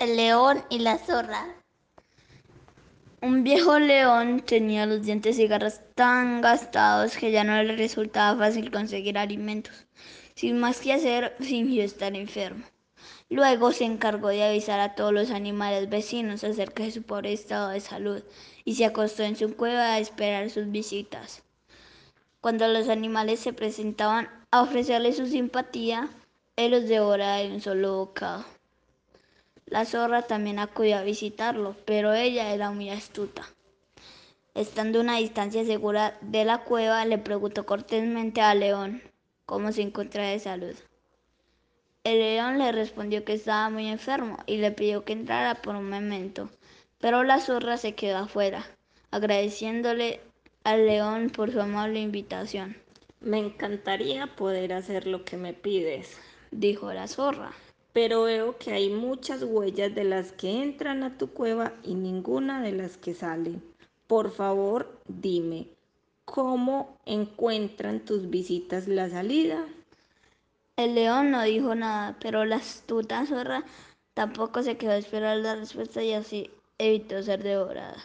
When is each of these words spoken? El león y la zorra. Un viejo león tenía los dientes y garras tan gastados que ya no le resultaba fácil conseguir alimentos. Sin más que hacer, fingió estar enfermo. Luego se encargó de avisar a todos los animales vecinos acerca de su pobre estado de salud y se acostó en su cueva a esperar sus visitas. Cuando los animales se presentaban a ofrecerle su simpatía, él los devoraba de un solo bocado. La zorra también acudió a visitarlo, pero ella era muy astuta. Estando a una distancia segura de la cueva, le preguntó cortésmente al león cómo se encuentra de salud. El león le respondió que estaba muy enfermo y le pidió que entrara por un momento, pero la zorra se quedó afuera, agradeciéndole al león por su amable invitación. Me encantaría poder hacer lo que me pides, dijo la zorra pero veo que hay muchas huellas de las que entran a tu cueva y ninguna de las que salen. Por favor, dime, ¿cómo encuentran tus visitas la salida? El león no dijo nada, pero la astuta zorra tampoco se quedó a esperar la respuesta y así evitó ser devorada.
El 0.00 0.16
león 0.16 0.64
y 0.70 0.78
la 0.78 0.96
zorra. 0.96 1.46
Un 3.20 3.44
viejo 3.44 3.78
león 3.78 4.40
tenía 4.40 4.86
los 4.86 5.02
dientes 5.02 5.38
y 5.38 5.46
garras 5.46 5.82
tan 5.94 6.40
gastados 6.40 7.18
que 7.18 7.30
ya 7.30 7.44
no 7.44 7.62
le 7.62 7.76
resultaba 7.76 8.46
fácil 8.46 8.70
conseguir 8.70 9.18
alimentos. 9.18 9.86
Sin 10.34 10.58
más 10.58 10.80
que 10.80 10.94
hacer, 10.94 11.36
fingió 11.38 11.84
estar 11.84 12.16
enfermo. 12.16 12.64
Luego 13.28 13.72
se 13.72 13.84
encargó 13.84 14.28
de 14.28 14.42
avisar 14.42 14.80
a 14.80 14.94
todos 14.94 15.12
los 15.12 15.30
animales 15.30 15.90
vecinos 15.90 16.44
acerca 16.44 16.82
de 16.82 16.92
su 16.92 17.02
pobre 17.02 17.34
estado 17.34 17.68
de 17.68 17.80
salud 17.80 18.22
y 18.64 18.76
se 18.76 18.86
acostó 18.86 19.22
en 19.24 19.36
su 19.36 19.54
cueva 19.54 19.92
a 19.92 19.98
esperar 19.98 20.48
sus 20.48 20.70
visitas. 20.70 21.42
Cuando 22.40 22.66
los 22.68 22.88
animales 22.88 23.40
se 23.40 23.52
presentaban 23.52 24.30
a 24.50 24.62
ofrecerle 24.62 25.12
su 25.12 25.26
simpatía, 25.26 26.08
él 26.56 26.70
los 26.70 26.88
devoraba 26.88 27.36
de 27.36 27.52
un 27.52 27.60
solo 27.60 27.98
bocado. 27.98 28.46
La 29.70 29.84
zorra 29.84 30.22
también 30.22 30.58
acudió 30.58 30.98
a 30.98 31.04
visitarlo, 31.04 31.76
pero 31.84 32.12
ella 32.12 32.52
era 32.52 32.72
muy 32.72 32.90
astuta. 32.90 33.46
Estando 34.52 34.98
a 34.98 35.02
una 35.02 35.18
distancia 35.18 35.64
segura 35.64 36.18
de 36.22 36.44
la 36.44 36.64
cueva, 36.64 37.04
le 37.04 37.18
preguntó 37.18 37.64
cortésmente 37.66 38.40
al 38.40 38.58
león 38.58 39.00
cómo 39.46 39.70
se 39.70 39.82
encuentra 39.82 40.26
de 40.26 40.40
salud. 40.40 40.74
El 42.02 42.18
león 42.18 42.58
le 42.58 42.72
respondió 42.72 43.24
que 43.24 43.34
estaba 43.34 43.70
muy 43.70 43.86
enfermo 43.86 44.38
y 44.44 44.56
le 44.56 44.72
pidió 44.72 45.04
que 45.04 45.12
entrara 45.12 45.62
por 45.62 45.76
un 45.76 45.88
momento, 45.88 46.50
pero 46.98 47.22
la 47.22 47.38
zorra 47.38 47.76
se 47.76 47.94
quedó 47.94 48.18
afuera, 48.18 48.66
agradeciéndole 49.12 50.20
al 50.64 50.84
león 50.84 51.30
por 51.30 51.52
su 51.52 51.60
amable 51.60 52.00
invitación. 52.00 52.76
Me 53.20 53.38
encantaría 53.38 54.34
poder 54.34 54.72
hacer 54.72 55.06
lo 55.06 55.24
que 55.24 55.36
me 55.36 55.52
pides, 55.54 56.18
dijo 56.50 56.92
la 56.92 57.06
zorra 57.06 57.52
pero 57.92 58.22
veo 58.22 58.56
que 58.58 58.72
hay 58.72 58.90
muchas 58.90 59.42
huellas 59.42 59.94
de 59.94 60.04
las 60.04 60.32
que 60.32 60.62
entran 60.62 61.02
a 61.02 61.18
tu 61.18 61.30
cueva 61.30 61.72
y 61.82 61.94
ninguna 61.94 62.62
de 62.62 62.72
las 62.72 62.96
que 62.96 63.14
salen. 63.14 63.62
Por 64.06 64.30
favor, 64.32 64.98
dime, 65.08 65.68
¿cómo 66.24 66.98
encuentran 67.06 68.00
tus 68.00 68.30
visitas 68.30 68.88
la 68.88 69.08
salida? 69.08 69.66
El 70.76 70.94
león 70.94 71.30
no 71.30 71.42
dijo 71.42 71.74
nada, 71.74 72.16
pero 72.20 72.44
la 72.44 72.56
astuta 72.56 73.26
zorra 73.26 73.64
tampoco 74.14 74.62
se 74.62 74.76
quedó 74.76 74.92
a 74.92 74.96
esperar 74.96 75.36
la 75.38 75.56
respuesta 75.56 76.02
y 76.02 76.12
así 76.12 76.50
evitó 76.78 77.22
ser 77.22 77.42
devorada. 77.42 77.96